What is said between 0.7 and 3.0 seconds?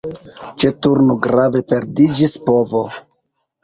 turno grave perdiĝis povo.